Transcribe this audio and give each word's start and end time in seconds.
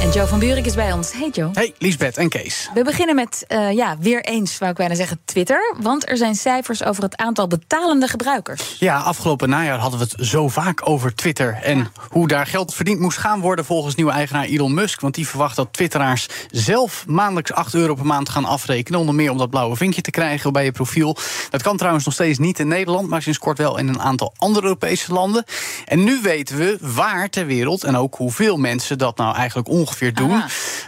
En 0.00 0.10
Joe 0.10 0.26
van 0.26 0.38
Buurik 0.38 0.66
is 0.66 0.74
bij 0.74 0.92
ons. 0.92 1.12
Hey 1.12 1.28
Joe. 1.32 1.50
Hey, 1.52 1.74
Liesbeth 1.78 2.16
en 2.16 2.28
Kees. 2.28 2.70
We 2.74 2.84
beginnen 2.84 3.14
met, 3.14 3.44
uh, 3.48 3.72
ja, 3.72 3.96
weer 4.00 4.24
eens, 4.24 4.58
wou 4.58 4.70
ik 4.70 4.76
bijna 4.76 4.94
zeggen, 4.94 5.20
Twitter. 5.24 5.74
Want 5.80 6.08
er 6.08 6.16
zijn 6.16 6.34
cijfers 6.34 6.84
over 6.84 7.02
het 7.02 7.16
aantal 7.16 7.46
betalende 7.46 8.08
gebruikers. 8.08 8.76
Ja, 8.78 8.98
afgelopen 8.98 9.48
najaar 9.48 9.78
hadden 9.78 10.00
we 10.00 10.06
het 10.10 10.26
zo 10.28 10.48
vaak 10.48 10.88
over 10.88 11.14
Twitter. 11.14 11.58
En 11.62 11.78
ja. 11.78 11.90
hoe 12.08 12.28
daar 12.28 12.46
geld 12.46 12.74
verdiend 12.74 13.00
moest 13.00 13.18
gaan 13.18 13.40
worden 13.40 13.64
volgens 13.64 13.94
nieuwe 13.94 14.12
eigenaar 14.12 14.44
Elon 14.44 14.74
Musk. 14.74 15.00
Want 15.00 15.14
die 15.14 15.28
verwacht 15.28 15.56
dat 15.56 15.72
Twitteraars 15.72 16.28
zelf 16.50 17.04
maandelijks 17.06 17.52
8 17.52 17.74
euro 17.74 17.94
per 17.94 18.06
maand 18.06 18.28
gaan 18.28 18.44
afrekenen. 18.44 19.00
Onder 19.00 19.14
meer 19.14 19.30
om 19.30 19.38
dat 19.38 19.50
blauwe 19.50 19.76
vinkje 19.76 20.02
te 20.02 20.10
krijgen 20.10 20.52
bij 20.52 20.64
je 20.64 20.72
profiel. 20.72 21.16
Dat 21.50 21.62
kan 21.62 21.76
trouwens 21.76 22.04
nog 22.04 22.14
steeds 22.14 22.38
niet 22.38 22.58
in 22.58 22.68
Nederland, 22.68 23.08
maar 23.08 23.22
sinds 23.22 23.38
kort 23.38 23.58
wel 23.58 23.78
in 23.78 23.88
een 23.88 24.00
aantal 24.00 24.34
andere 24.36 24.66
Europese 24.66 25.12
landen. 25.12 25.44
En 25.84 26.04
nu 26.04 26.20
weten 26.22 26.56
we 26.56 26.78
waar 26.80 27.30
ter 27.30 27.46
wereld 27.46 27.84
en 27.84 27.96
ook 27.96 28.14
hoeveel 28.14 28.56
mensen 28.56 28.98
dat 28.98 29.16
nou 29.16 29.36
eigenlijk 29.36 29.68
ongeveer 29.68 29.86
doen. 29.96 30.42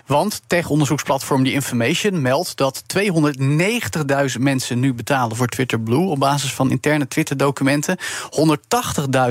Want 0.07 0.43
tech-onderzoeksplatform 0.47 1.45
The 1.45 1.53
Information 1.53 2.23
meldt 2.23 2.57
dat 2.57 2.83
290.000 2.97 4.41
mensen 4.41 4.81
nu 4.81 4.95
betalen 4.95 5.37
voor 5.37 5.47
Twitter 5.47 5.81
Blue 5.81 6.07
op 6.09 6.19
basis 6.19 6.53
van 6.53 6.71
interne 6.71 7.09
Twitter-documenten. 7.09 7.99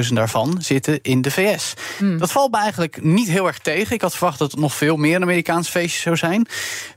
180.000 0.08 0.14
daarvan 0.14 0.58
zitten 0.62 1.00
in 1.02 1.22
de 1.22 1.32
VS. 1.32 1.74
Hmm. 1.98 2.18
Dat 2.18 2.32
valt 2.32 2.52
me 2.52 2.58
eigenlijk 2.58 3.04
niet 3.04 3.28
heel 3.30 3.48
erg 3.48 3.60
tegen. 3.60 3.96
Ik 3.96 4.02
had 4.02 4.16
verwacht 4.16 4.40
dat 4.40 4.52
het 4.52 4.60
nog 4.60 4.74
veel 4.74 4.96
meer 4.98 5.16
een 5.16 5.22
Amerikaans 5.22 5.70
feestje 5.70 6.02
zou 6.02 6.16
zijn. 6.18 6.48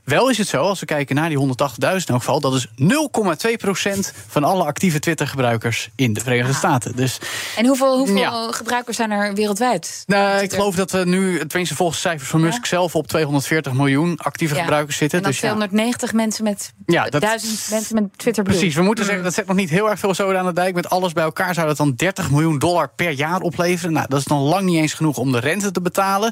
Wel 0.03 0.29
is 0.29 0.37
het 0.37 0.47
zo, 0.47 0.61
als 0.63 0.79
we 0.79 0.85
kijken 0.85 1.15
naar 1.15 1.29
die 1.29 1.37
180.000 1.37 1.47
in 1.79 1.87
elk 2.05 2.19
geval, 2.23 2.39
dat 2.39 2.53
is 2.53 2.67
0,2% 2.77 4.11
van 4.27 4.43
alle 4.43 4.63
actieve 4.63 4.99
Twitter-gebruikers 4.99 5.89
in 5.95 6.13
de 6.13 6.19
Verenigde 6.19 6.51
Ah. 6.51 6.57
Staten. 6.57 6.95
Dus 6.95 7.17
En 7.55 7.65
hoeveel, 7.65 7.97
hoeveel 7.97 8.17
Ja. 8.17 8.51
gebruikers 8.51 8.97
zijn 8.97 9.11
er 9.11 9.33
wereldwijd? 9.33 10.03
nou, 10.05 10.41
ik 10.41 10.53
geloof 10.53 10.75
dat 10.75 10.91
we 10.91 11.05
nu, 11.05 11.37
tenminste 11.47 11.75
volgens 11.75 12.01
cijfers 12.01 12.29
van 12.29 12.39
Ja? 12.39 12.45
Zelf, 12.65 12.95
op 12.95 13.07
240 13.07 13.73
miljoen 13.73 14.17
actieve 14.17 14.55
Ja. 14.55 14.61
gebruikers 14.61 14.97
zitten. 14.97 15.17
En 15.17 15.23
dan 15.23 15.31
Dus 15.33 15.41
ja, 15.41 15.47
290 15.47 16.13
mensen 16.13 16.43
met 16.43 16.73
Ja, 16.85 17.03
dat- 17.09 17.21
duizend 17.21 17.67
mensen 17.69 17.95
met 17.95 18.17
Twitter 18.17 18.43
Blue. 18.43 18.55
Precies, 18.57 18.75
we 18.75 18.81
moeten 18.81 19.05
zeggen, 19.05 19.23
dat 19.23 19.33
zet 19.33 19.47
nog 19.47 19.55
niet 19.55 19.69
heel 19.69 19.89
erg 19.89 19.99
veel 19.99 20.13
zoden 20.13 20.39
aan 20.39 20.45
de 20.45 20.53
dijk. 20.53 20.75
Met 20.75 20.89
alles 20.89 21.13
bij 21.13 21.23
elkaar 21.23 21.53
zou 21.53 21.67
dat 21.67 21.77
dan 21.77 21.93
30 21.95 22.31
miljoen 22.31 22.59
dollar 22.59 22.89
per 22.95 23.11
jaar 23.11 23.39
opleveren. 23.41 23.93
Nou, 23.93 24.05
dat 24.09 24.19
is 24.19 24.25
dan 24.25 24.37
lang 24.41 24.63
niet 24.65 24.77
eens 24.77 24.93
genoeg 24.93 25.17
om 25.17 25.31
de 25.31 25.39
rente 25.39 25.71
te 25.71 25.81
betalen. 25.81 26.31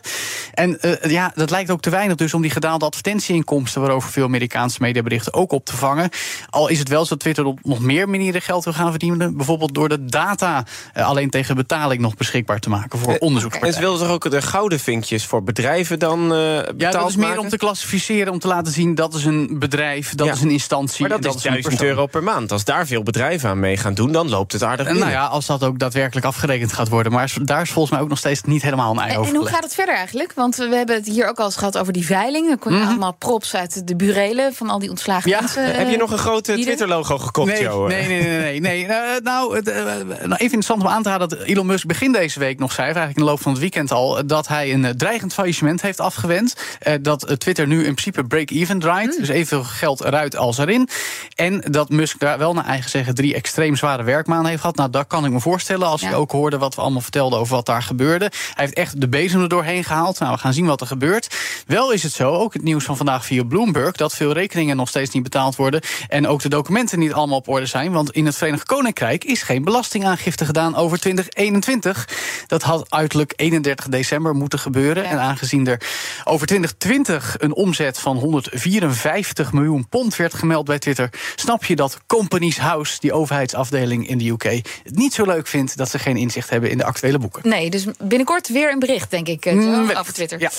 En 0.53 0.79
eh, 0.81 1.11
ja, 1.11 1.31
dat 1.35 1.49
lijkt 1.49 1.69
ook 1.69 1.81
te 1.81 1.89
weinig 1.89 2.15
dus 2.15 2.33
om 2.33 2.41
die 2.41 2.51
gedaalde 2.51 2.85
advertentieinkomsten... 2.85 3.81
waarover 3.81 4.09
veel 4.11 4.23
Amerikaanse 4.23 4.77
mediaberichten 4.81 5.33
ook 5.33 5.51
op 5.51 5.65
te 5.65 5.75
vangen. 5.77 6.09
Al 6.49 6.67
is 6.67 6.79
het 6.79 6.87
wel 6.87 7.03
zo 7.03 7.09
dat 7.09 7.19
Twitter 7.19 7.45
op 7.45 7.59
nog 7.63 7.79
meer 7.79 8.09
manieren 8.09 8.41
geld 8.41 8.63
wil 8.63 8.73
gaan 8.73 8.89
verdienen. 8.89 9.37
Bijvoorbeeld 9.37 9.73
door 9.73 9.89
de 9.89 10.05
data 10.05 10.65
eh, 10.93 11.05
alleen 11.07 11.29
tegen 11.29 11.55
betaling 11.55 12.01
nog 12.01 12.15
beschikbaar 12.15 12.59
te 12.59 12.69
maken 12.69 12.99
voor 12.99 13.13
En 13.13 13.21
onderzoekspartijen. 13.21 13.75
ze 13.75 13.81
wilden 13.89 14.07
toch 14.07 14.15
ook 14.15 14.31
de 14.31 14.41
gouden 14.41 14.79
vinkjes 14.79 15.25
voor 15.25 15.43
bedrijven 15.43 15.99
dan 15.99 16.20
eh 16.31 16.37
Ja, 16.37 16.63
betaald 16.73 16.93
dat 16.93 17.09
is 17.09 17.15
meer 17.15 17.27
maken? 17.27 17.41
om 17.43 17.49
te 17.49 17.57
klassificeren, 17.57 18.33
om 18.33 18.39
te 18.39 18.47
laten 18.47 18.71
zien 18.73 18.95
dat 18.95 19.13
is 19.13 19.25
een 19.25 19.59
bedrijf, 19.59 20.15
dat 20.15 20.27
Ja. 20.27 20.33
is 20.33 20.41
een 20.41 20.49
instantie. 20.49 21.01
Maar 21.07 21.17
en 21.17 21.21
dat, 21.21 21.35
is 21.35 21.43
een 21.43 21.51
1000 21.51 21.75
persoon. 21.77 21.87
euro 21.95 22.05
per 22.05 22.23
maand. 22.23 22.51
Als 22.51 22.63
daar 22.63 22.87
veel 22.87 23.03
bedrijven 23.03 23.49
aan 23.49 23.59
mee 23.59 23.77
gaan 23.77 23.93
doen, 23.93 24.11
dan 24.11 24.29
loopt 24.29 24.51
het 24.51 24.63
aardig 24.63 24.85
En 24.87 24.93
binnen. 24.93 25.11
nou 25.11 25.21
ja, 25.23 25.29
als 25.29 25.45
dat 25.45 25.63
ook 25.63 25.79
daadwerkelijk 25.79 26.25
afgerekend 26.25 26.73
gaat 26.73 26.89
worden. 26.89 27.11
Maar 27.11 27.33
daar 27.41 27.61
is 27.61 27.69
volgens 27.71 27.93
mij 27.93 28.03
ook 28.03 28.09
nog 28.09 28.17
steeds 28.17 28.41
niet 28.43 28.61
helemaal 28.61 28.91
een 28.91 28.99
ei 28.99 29.17
over 29.17 29.31
en 29.33 29.37
hoe 29.39 29.47
gaat 29.47 29.63
het 29.63 29.73
verder 29.73 29.95
eigenlijk? 29.95 30.33
Want 30.35 30.55
we 30.55 30.75
hebben 30.75 30.95
het 30.95 31.07
hier 31.07 31.27
ook 31.29 31.39
al 31.39 31.45
eens 31.45 31.55
gehad 31.55 31.77
over 31.77 31.93
die 31.93 32.05
veiling. 32.05 32.47
Dan 32.47 32.59
kon 32.59 32.71
je 32.73 32.79
Mhm. 32.79 32.87
allemaal 32.87 33.13
props 33.13 33.55
uit 33.55 33.87
de 33.87 33.95
burelen 33.95 34.53
van 34.53 34.69
al 34.69 34.79
die 34.79 34.89
ontslagen 34.89 35.29
Ja. 35.29 35.39
mensen. 35.39 35.75
Heb 35.75 35.89
je 35.89 35.97
nog 35.97 36.11
een 36.11 36.17
eh, 36.17 36.33
bieden? 36.33 36.61
Twitter-logo 36.61 37.17
gekocht, 37.17 37.51
Nee, 37.51 37.61
Joe? 37.61 37.87
nee, 37.87 38.07
nee, 38.07 38.21
nee. 38.23 38.39
nee, 38.39 38.59
nee. 38.59 38.85
Eh, 38.85 38.97
nou, 39.23 39.55
het, 39.55 39.67
eh, 39.69 39.83
nou, 39.85 39.95
even 40.21 40.37
interessant 40.39 40.81
om 40.81 40.87
aan 40.87 41.03
te 41.03 41.09
halen 41.09 41.29
dat 41.29 41.39
Elon 41.39 41.65
Musk 41.65 41.85
begin 41.87 42.11
deze 42.11 42.39
week 42.39 42.59
nog 42.59 42.71
zei, 42.71 42.85
eigenlijk 42.85 43.17
in 43.17 43.23
de 43.23 43.29
loop 43.29 43.41
van 43.41 43.51
het 43.51 43.61
weekend 43.61 43.91
al, 43.91 44.17
eh, 44.17 44.23
dat 44.25 44.47
hij 44.47 44.73
een 44.73 44.85
eh, 44.85 44.91
dreigend 44.91 45.33
faillissement 45.33 45.81
heeft 45.81 45.99
afgewend. 46.11 46.55
Eh, 46.79 46.93
dat 47.01 47.23
eh, 47.23 47.35
Twitter 47.35 47.67
nu 47.67 47.77
in 47.77 47.83
principe 47.95 48.23
break-even 48.23 48.79
draait. 48.79 49.17
Dus 49.19 49.27
evenveel 49.27 49.63
geld 49.63 50.03
eruit 50.03 50.35
als 50.35 50.57
erin. 50.57 50.89
En 51.35 51.63
dat 51.71 51.89
Musk 51.89 52.19
daar 52.19 52.37
wel 52.37 52.53
naar 52.53 52.65
eigen 52.65 52.89
zeggen 52.89 53.15
drie 53.15 53.33
extreem 53.35 53.75
zware 53.75 54.03
werkmaanden 54.03 54.49
heeft 54.49 54.61
gehad. 54.61 54.75
Nou, 54.75 54.89
dat 54.89 55.07
kan 55.07 55.25
ik 55.25 55.31
me 55.31 55.39
voorstellen 55.39 55.87
als 55.87 56.01
Ja. 56.01 56.09
je 56.09 56.15
ook 56.15 56.31
hoorde 56.31 56.57
wat 56.57 56.75
we 56.75 56.81
allemaal 56.81 57.01
vertelden 57.01 57.39
over 57.39 57.55
wat 57.55 57.65
daar 57.65 57.83
gebeurde. 57.83 58.31
Hij 58.53 58.65
heeft 58.65 58.73
echt 58.73 59.01
de 59.01 59.07
bezem 59.09 59.41
er 59.41 59.49
doorheen 59.49 59.83
gehaald. 59.83 60.19
Nou, 60.19 60.33
we 60.33 60.39
gaan 60.39 60.53
zien 60.53 60.65
wat 60.65 60.81
er 60.81 60.87
gebeurt. 60.87 61.35
Wel 61.67 61.91
is 61.91 62.03
het 62.03 62.11
zo, 62.13 62.33
ook 62.33 62.53
het 62.53 62.63
nieuws 62.63 62.83
van 62.83 62.97
vandaag 62.97 63.25
via 63.25 63.43
Bloomberg, 63.43 63.95
dat 63.95 64.13
veel 64.15 64.31
rekeningen 64.31 64.75
nog 64.75 64.89
steeds 64.89 65.11
niet 65.13 65.23
betaald 65.23 65.55
worden. 65.55 65.81
En 66.07 66.27
ook 66.27 66.41
de 66.41 66.49
documenten 66.49 66.99
niet 66.99 67.13
allemaal 67.13 67.37
op 67.37 67.47
orde 67.47 67.65
zijn. 67.65 67.91
Want 67.91 68.11
in 68.11 68.25
het 68.25 68.35
Verenigd 68.35 68.65
Koninkrijk 68.65 69.23
is 69.23 69.41
geen 69.41 69.63
belastingaangifte 69.63 70.45
gedaan 70.45 70.75
over 70.75 70.99
2021. 70.99 72.07
Dat 72.47 72.61
had 72.61 72.85
uiterlijk 72.89 73.33
31 73.35 73.87
december 73.87 74.35
moeten 74.35 74.59
gebeuren. 74.59 75.03
Ja. 75.03 75.09
En 75.09 75.19
aangezien 75.19 75.67
er 75.67 75.81
over 76.23 76.47
2020 76.47 77.35
een 77.39 77.53
omzet 77.53 77.99
van 77.99 78.17
154 78.17 79.51
miljoen 79.53 79.87
pond 79.89 80.15
werd 80.15 80.33
gemeld 80.33 80.65
bij 80.65 80.79
Twitter, 80.79 81.09
snap 81.35 81.63
je 81.65 81.75
dat 81.75 81.97
Companies 82.07 82.57
House, 82.57 82.97
die 82.99 83.13
overheidsafdeling 83.13 84.07
in 84.07 84.17
de 84.17 84.29
UK, 84.29 84.43
het 84.43 84.95
niet 84.95 85.13
zo 85.13 85.25
leuk 85.25 85.47
vindt 85.47 85.77
dat 85.77 85.89
ze 85.89 85.99
geen 85.99 86.17
inzicht 86.17 86.49
hebben 86.49 86.69
in 86.71 86.77
de 86.77 86.83
actuele 86.85 87.17
boeken. 87.17 87.49
Nee, 87.49 87.69
dus 87.69 87.85
binnenkort 87.99 88.47
weer 88.49 88.71
een 88.71 88.79
bericht, 88.79 89.11
denk 89.11 89.27
ik, 89.27 89.45
eh, 89.45 89.53
Mm, 89.53 89.89
over 89.91 90.13
Twitter. 90.13 90.39
Ja. 90.39 90.49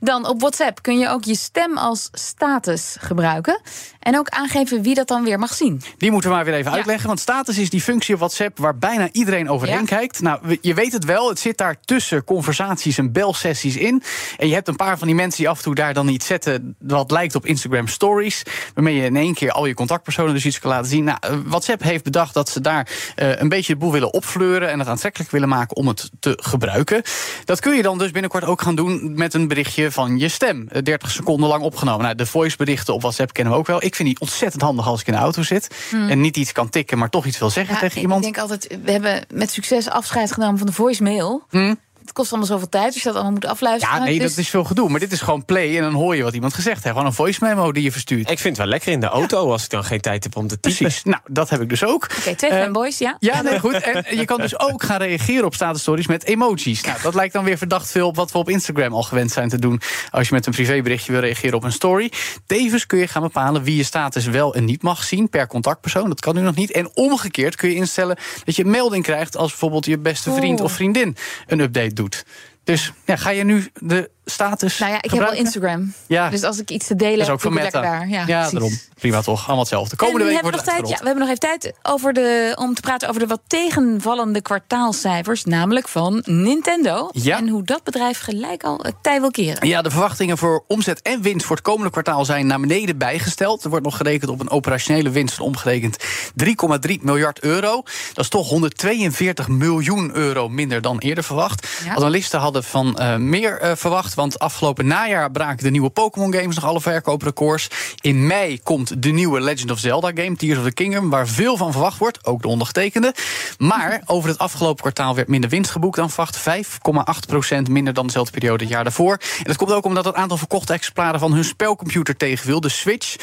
Dan 0.00 0.26
op 0.28 0.40
WhatsApp 0.40 0.82
kun 0.82 0.98
je 0.98 1.08
ook 1.08 1.24
je 1.24 1.34
stem 1.36 1.76
als 1.78 2.08
status 2.12 2.96
gebruiken. 3.00 3.60
En 4.00 4.18
ook 4.18 4.28
aangeven 4.28 4.82
wie 4.82 4.94
dat 4.94 5.08
dan 5.08 5.24
weer 5.24 5.38
mag 5.38 5.54
zien. 5.54 5.82
Die 5.98 6.10
moeten 6.10 6.30
we 6.30 6.36
maar 6.36 6.44
weer 6.44 6.54
even 6.54 6.70
Ja. 6.70 6.76
uitleggen. 6.76 7.06
Want 7.06 7.20
status 7.20 7.58
is 7.58 7.70
die 7.70 7.80
functie 7.80 8.14
op 8.14 8.20
WhatsApp 8.20 8.58
waar 8.58 8.78
bijna 8.78 9.08
iedereen 9.12 9.48
overheen 9.50 9.78
Ja. 9.78 9.84
kijkt. 9.84 10.20
Nou, 10.20 10.58
je 10.60 10.74
weet 10.74 10.92
het 10.92 11.04
wel, 11.04 11.28
het 11.28 11.38
zit 11.38 11.58
daar 11.58 11.76
tussen 11.84 12.24
conversaties 12.24 12.98
en 12.98 13.12
belsessies 13.12 13.76
in. 13.76 14.02
En 14.38 14.48
je 14.48 14.54
hebt 14.54 14.68
een 14.68 14.76
paar 14.76 14.91
van 14.98 15.06
die 15.06 15.16
mensen 15.16 15.38
die 15.38 15.48
af 15.48 15.56
en 15.56 15.62
toe 15.62 15.74
daar 15.74 15.94
dan 15.94 16.08
iets 16.08 16.26
zetten... 16.26 16.76
wat 16.78 17.10
lijkt 17.10 17.34
op 17.34 17.46
Instagram 17.46 17.86
Stories. 17.88 18.42
Waarmee 18.74 18.94
je 18.94 19.04
in 19.04 19.16
één 19.16 19.34
keer 19.34 19.50
al 19.52 19.66
je 19.66 19.74
contactpersonen 19.74 20.34
dus 20.34 20.44
iets 20.46 20.58
kan 20.58 20.70
laten 20.70 20.90
zien. 20.90 21.04
Nou, 21.04 21.18
eh, 21.20 21.36
WhatsApp 21.44 21.82
heeft 21.82 22.04
bedacht 22.04 22.34
dat 22.34 22.48
ze 22.48 22.60
daar 22.60 22.88
eh, 23.14 23.36
een 23.40 23.48
beetje 23.48 23.72
de 23.72 23.78
boel 23.78 23.92
willen 23.92 24.12
opfleuren... 24.12 24.70
en 24.70 24.78
het 24.78 24.88
aantrekkelijk 24.88 25.30
willen 25.30 25.48
maken 25.48 25.76
om 25.76 25.88
het 25.88 26.10
te 26.20 26.38
gebruiken. 26.42 27.02
Dat 27.44 27.60
kun 27.60 27.76
je 27.76 27.82
dan 27.82 27.98
dus 27.98 28.10
binnenkort 28.10 28.44
ook 28.44 28.62
gaan 28.62 28.74
doen 28.74 29.12
met 29.14 29.34
een 29.34 29.48
berichtje 29.48 29.90
van 29.90 30.18
je 30.18 30.28
stem. 30.28 30.68
Eh, 30.68 30.82
30 30.82 31.10
seconden 31.10 31.48
lang 31.48 31.62
opgenomen. 31.62 32.02
Nou, 32.02 32.14
de 32.14 32.26
voiceberichten 32.26 32.94
op 32.94 33.00
WhatsApp 33.02 33.32
kennen 33.32 33.52
we 33.52 33.58
ook 33.58 33.66
wel. 33.66 33.84
Ik 33.84 33.94
vind 33.94 34.08
die 34.08 34.20
ontzettend 34.20 34.62
handig 34.62 34.86
als 34.86 35.00
ik 35.00 35.06
in 35.06 35.12
de 35.12 35.18
auto 35.18 35.42
zit... 35.42 35.74
en 36.08 36.20
niet 36.20 36.36
iets 36.36 36.52
kan 36.52 36.68
tikken, 36.68 36.98
maar 36.98 37.10
toch 37.10 37.26
iets 37.26 37.38
wil 37.38 37.50
zeggen 37.50 37.74
Ja, 37.74 37.80
tegen 37.80 37.96
ik 37.96 38.02
iemand. 38.02 38.22
denk 38.22 38.38
altijd, 38.38 38.78
we 38.84 38.90
hebben 38.92 39.24
met 39.34 39.50
succes 39.50 39.88
afscheid 39.88 40.32
genomen 40.32 40.58
van 40.58 40.66
de 40.66 40.72
voicemail. 40.72 41.46
Hm? 41.50 41.74
Het 42.02 42.12
kost 42.12 42.30
allemaal 42.30 42.48
zoveel 42.48 42.68
tijd, 42.68 42.92
dus 42.92 43.02
je 43.02 43.02
dat 43.08 43.14
allemaal 43.14 43.32
moet 43.32 43.46
afluisteren. 43.46 43.96
Ja, 43.98 44.04
nee, 44.04 44.18
Dus- 44.18 44.28
dat 44.28 44.38
is 44.38 44.48
veel 44.50 44.64
gedoe. 44.64 44.88
Maar 44.88 45.00
dit 45.00 45.12
is 45.12 45.20
gewoon 45.20 45.44
play 45.44 45.76
en 45.76 45.82
dan 45.82 45.92
hoor 45.92 46.16
je 46.16 46.22
wat 46.22 46.34
iemand 46.34 46.54
gezegd 46.54 46.76
heeft. 46.82 46.88
Gewoon 46.88 47.06
een 47.06 47.12
voice 47.12 47.44
memo 47.44 47.72
die 47.72 47.82
je 47.82 47.92
verstuurt. 47.92 48.30
Ik 48.30 48.38
vind 48.38 48.56
het 48.56 48.56
wel 48.56 48.66
lekker 48.66 48.92
in 48.92 49.00
de 49.00 49.06
auto 49.06 49.50
als 49.52 49.64
ik 49.64 49.70
dan 49.70 49.84
geen 49.84 50.00
tijd 50.00 50.24
heb 50.24 50.36
om 50.36 50.46
te 50.48 50.60
typen. 50.60 50.78
Precies. 50.78 51.02
Nou, 51.04 51.20
dat 51.26 51.50
heb 51.50 51.60
ik 51.60 51.68
dus 51.68 51.84
ook. 51.84 52.04
Oké, 52.18 52.34
twee 52.34 52.50
Eh, 52.50 52.62
fanboys, 52.62 52.98
ja. 52.98 53.16
Ja, 53.18 53.42
nee, 53.42 53.58
goed. 53.60 53.74
En 53.80 54.16
je 54.16 54.24
kan 54.24 54.40
dus 54.40 54.58
ook 54.60 54.82
gaan 54.82 54.98
reageren 54.98 55.44
op 55.44 55.54
status 55.54 55.80
stories 55.80 56.06
met 56.06 56.24
emojis. 56.24 56.80
Nou, 56.82 56.98
dat 57.02 57.14
lijkt 57.14 57.32
dan 57.32 57.44
weer 57.44 57.58
verdacht 57.58 57.90
veel 57.90 58.06
op 58.06 58.16
wat 58.16 58.32
we 58.32 58.38
op 58.38 58.48
Instagram 58.48 58.92
al 58.92 59.02
gewend 59.02 59.30
zijn 59.30 59.48
te 59.48 59.58
doen. 59.58 59.80
Als 60.10 60.28
je 60.28 60.34
met 60.34 60.46
een 60.46 60.52
privéberichtje 60.52 61.12
wil 61.12 61.20
reageren 61.20 61.56
op 61.56 61.64
een 61.64 61.72
story. 61.72 62.12
Tevens 62.46 62.86
kun 62.86 62.98
je 62.98 63.06
gaan 63.08 63.22
bepalen 63.22 63.62
wie 63.62 63.76
je 63.76 63.82
status 63.84 64.26
wel 64.26 64.54
en 64.54 64.64
niet 64.64 64.82
mag 64.82 65.02
zien 65.04 65.28
per 65.28 65.46
contactpersoon. 65.46 66.08
Dat 66.08 66.20
kan 66.20 66.34
nu 66.34 66.40
nog 66.40 66.54
niet. 66.54 66.70
En 66.72 66.90
omgekeerd 66.94 67.56
kun 67.56 67.68
je 67.68 67.74
instellen 67.74 68.16
dat 68.44 68.56
je 68.56 68.64
een 68.64 68.70
melding 68.70 69.04
krijgt 69.04 69.36
als 69.36 69.50
bijvoorbeeld 69.50 69.86
je 69.86 69.98
beste 69.98 70.32
vriend 70.32 70.58
Oeh. 70.60 70.64
of 70.70 70.72
vriendin 70.72 71.16
een 71.46 71.60
update 71.60 71.91
doet. 71.92 72.24
Dus 72.64 72.92
ja, 73.04 73.16
ga 73.16 73.30
je 73.30 73.44
nu 73.44 73.68
de 73.74 74.10
status. 74.24 74.78
Nou 74.78 74.92
ja, 74.92 74.96
ik 75.02 75.10
heb 75.10 75.18
wel 75.18 75.28
gebruiken? 75.28 75.44
Instagram. 75.44 75.92
Ja. 76.06 76.30
Dus 76.30 76.42
als 76.42 76.58
ik 76.58 76.70
iets 76.70 76.86
te 76.86 76.96
delen 76.96 77.10
Dat 77.18 77.20
is 77.20 77.42
heb, 77.42 77.52
ook 77.52 77.64
ik 77.64 77.72
daar. 77.72 78.08
Ja, 78.08 78.26
Ja, 78.26 78.50
daarom. 78.50 78.78
Prima 79.02 79.22
toch? 79.22 79.38
Allemaal 79.38 79.58
hetzelfde. 79.58 79.96
Komende 79.96 80.20
en 80.20 80.26
we 80.26 80.32
week 80.32 80.42
hebben 80.42 80.60
wordt 80.60 80.66
nog 80.66 80.76
tijd, 80.76 80.88
ja, 80.88 80.98
we 80.98 81.06
hebben 81.06 81.26
nog 81.26 81.36
even 81.36 81.60
tijd 81.60 81.74
over 81.82 82.12
de, 82.12 82.56
om 82.58 82.74
te 82.74 82.80
praten 82.80 83.08
over 83.08 83.20
de 83.20 83.26
wat 83.26 83.40
tegenvallende 83.46 84.42
kwartaalcijfers, 84.42 85.44
namelijk 85.44 85.88
van 85.88 86.22
Nintendo. 86.24 87.08
Ja. 87.12 87.36
En 87.36 87.48
hoe 87.48 87.62
dat 87.62 87.84
bedrijf 87.84 88.20
gelijk 88.20 88.64
al 88.64 88.78
het 88.82 88.94
tij 89.02 89.20
wil 89.20 89.30
keren. 89.30 89.68
Ja, 89.68 89.82
de 89.82 89.90
verwachtingen 89.90 90.38
voor 90.38 90.64
omzet 90.66 91.02
en 91.02 91.22
winst 91.22 91.46
voor 91.46 91.56
het 91.56 91.64
komende 91.64 91.90
kwartaal 91.90 92.24
zijn 92.24 92.46
naar 92.46 92.60
beneden 92.60 92.98
bijgesteld. 92.98 93.64
Er 93.64 93.70
wordt 93.70 93.84
nog 93.84 93.96
gerekend 93.96 94.30
op 94.30 94.40
een 94.40 94.50
operationele 94.50 95.10
winst 95.10 95.34
van 95.34 95.44
omgerekend 95.44 95.96
3,3 96.44 97.00
miljard 97.00 97.40
euro. 97.40 97.82
Dat 98.12 98.24
is 98.24 98.28
toch 98.28 98.48
142 98.48 99.48
miljoen 99.48 100.10
euro 100.14 100.48
minder 100.48 100.80
dan 100.80 100.98
eerder 100.98 101.24
verwacht. 101.24 101.68
Ja. 101.84 101.94
Analisten 101.94 102.40
hadden 102.40 102.52
hadden 102.52 102.64
van 102.64 102.96
uh, 103.00 103.16
meer 103.16 103.62
uh, 103.62 103.70
verwacht. 103.74 104.14
Want 104.14 104.38
afgelopen 104.38 104.86
najaar 104.86 105.30
braken 105.30 105.64
de 105.64 105.70
nieuwe 105.70 105.90
Pokémon 105.90 106.34
games 106.34 106.54
nog 106.54 106.64
alle 106.64 106.80
verkooprecords. 106.80 107.68
In 108.00 108.26
mei 108.26 108.62
komt 108.62 108.91
de 108.98 109.10
nieuwe 109.10 109.40
Legend 109.40 109.70
of 109.70 109.78
Zelda 109.78 110.10
game, 110.14 110.36
Tears 110.36 110.58
of 110.58 110.64
the 110.64 110.72
Kingdom, 110.72 111.10
waar 111.10 111.28
veel 111.28 111.56
van 111.56 111.72
verwacht 111.72 111.98
wordt, 111.98 112.26
ook 112.26 112.42
de 112.42 112.48
ondergetekende. 112.48 113.14
Maar 113.58 114.02
over 114.06 114.28
het 114.28 114.38
afgelopen 114.38 114.80
kwartaal 114.80 115.14
werd 115.14 115.28
minder 115.28 115.50
winst 115.50 115.70
geboekt 115.70 115.96
dan 115.96 116.10
verwacht. 116.10 116.38
5,8% 116.38 117.70
minder 117.70 117.94
dan 117.94 118.06
dezelfde 118.06 118.32
periode 118.32 118.64
het 118.64 118.72
jaar 118.72 118.84
daarvoor. 118.84 119.12
En 119.38 119.44
dat 119.44 119.56
komt 119.56 119.72
ook 119.72 119.84
omdat 119.84 120.04
het 120.04 120.14
aantal 120.14 120.36
verkochte 120.36 120.72
exemplaren 120.72 121.20
van 121.20 121.32
hun 121.32 121.44
spelcomputer 121.44 122.16
tegenviel. 122.16 122.60
De 122.60 122.68
Switch 122.68 123.16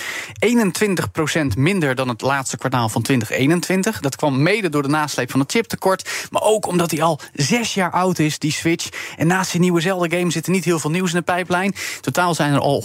21% 0.46 1.58
minder 1.58 1.96
dan 1.96 2.08
het 2.08 2.22
laatste 2.22 2.58
kwartaal 2.58 2.90
van 2.90 3.02
2021. 3.02 4.00
Dat 4.00 4.16
kwam 4.16 4.42
mede 4.42 4.70
door 4.70 4.82
de 4.82 4.90
nasleep 4.90 5.32
van 5.32 5.40
het 5.40 5.52
chiptekort. 5.52 6.28
Maar 6.32 6.42
ook 6.42 6.68
omdat 6.68 6.92
hij 6.92 7.02
al 7.02 7.20
zes 7.34 7.74
jaar 7.74 7.92
oud 7.92 8.20
is, 8.20 8.40
die 8.40 8.52
Switch. 8.52 8.90
En 9.18 9.28
naast 9.28 9.52
die 9.52 9.62
nieuwe 9.62 9.82
Zelda-game 9.82 10.32
zit 10.32 10.46
er 10.46 10.52
niet 10.52 10.66
heel 10.66 10.80
veel 10.80 10.90
nieuws 10.90 11.10
in 11.10 11.18
de 11.18 11.24
pijplijn. 11.24 11.76
Totaal 12.02 12.36
zijn 12.36 12.54
er 12.54 12.60
al 12.60 12.78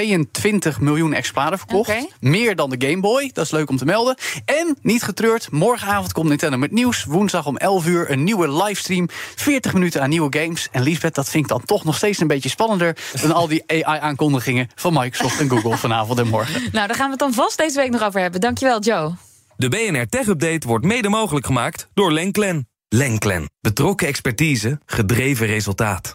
122 0.00 0.80
miljoen 0.80 1.12
exemplaren 1.12 1.58
verkocht. 1.58 1.92
Meer 2.20 2.56
dan 2.56 2.70
de 2.70 2.86
Game 2.88 3.00
Boy, 3.00 3.30
dat 3.32 3.44
is 3.44 3.50
leuk 3.50 3.70
om 3.70 3.76
te 3.76 3.84
melden. 3.84 4.16
En, 4.44 4.76
niet 4.82 5.02
getreurd, 5.02 5.50
morgenavond 5.50 6.12
komt 6.12 6.28
Nintendo 6.28 6.56
met 6.56 6.70
nieuws. 6.70 7.04
Woensdag 7.04 7.46
om 7.46 7.56
11 7.56 7.86
uur 7.86 8.10
een 8.10 8.24
nieuwe 8.24 8.52
livestream. 8.52 9.08
40 9.34 9.72
minuten 9.72 10.02
aan 10.02 10.08
nieuwe 10.08 10.38
games. 10.38 10.68
En 10.72 10.82
Liesbeth, 10.82 11.14
dat 11.14 11.28
vind 11.28 11.44
ik 11.44 11.50
dan 11.50 11.64
toch 11.64 11.84
nog 11.84 11.96
steeds 11.96 12.20
een 12.20 12.26
beetje 12.26 12.48
spannender... 12.48 12.96
dan 13.20 13.32
al 13.32 13.48
die 13.48 13.62
AI-aankondigingen 13.66 14.68
van 14.74 14.92
Microsoft 14.92 15.40
en 15.40 15.48
Google 15.48 15.76
vanavond 15.76 16.18
en 16.18 16.28
morgen. 16.28 16.62
Nou, 16.72 16.86
daar 16.86 16.96
gaan 16.96 17.04
we 17.06 17.10
het 17.10 17.20
dan 17.20 17.32
vast 17.32 17.58
deze 17.58 17.76
week 17.76 17.90
nog 17.90 18.02
over 18.02 18.20
hebben. 18.20 18.40
Dankjewel, 18.40 18.80
Joe. 18.80 19.12
De 19.56 19.68
BNR 19.68 20.06
Tech 20.08 20.26
Update 20.26 20.68
wordt 20.68 20.84
mede 20.84 21.08
mogelijk 21.08 21.46
gemaakt 21.46 21.88
door 21.94 22.12
Lenklen. 22.12 22.68
Lenklen. 22.88 23.50
Betrokken 23.60 24.06
expertise, 24.06 24.80
gedreven 24.86 25.46
resultaat. 25.46 26.14